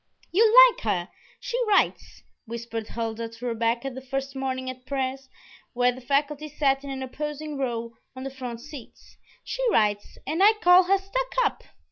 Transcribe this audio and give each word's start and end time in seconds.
"You'll 0.31 0.51
like 0.71 0.81
her; 0.83 1.09
she 1.39 1.59
writes," 1.67 2.23
whispered 2.47 2.87
Huldah 2.87 3.29
to 3.29 3.45
Rebecca 3.45 3.91
the 3.91 4.01
first 4.01 4.35
morning 4.35 4.67
at 4.67 4.87
prayers, 4.87 5.29
where 5.73 5.91
the 5.91 6.01
faculty 6.01 6.47
sat 6.49 6.83
in 6.83 6.89
an 6.89 7.03
imposing 7.03 7.55
row 7.59 7.93
on 8.15 8.23
the 8.23 8.31
front 8.31 8.61
seats. 8.61 9.17
"She 9.43 9.61
writes; 9.69 10.17
and 10.25 10.41
I 10.41 10.53
call 10.53 10.85
her 10.85 10.97
stuck 10.97 11.35
up." 11.45 11.63